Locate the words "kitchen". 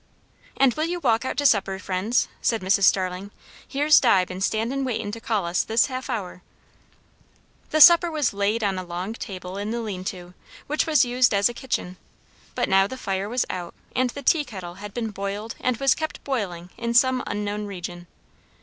11.53-11.97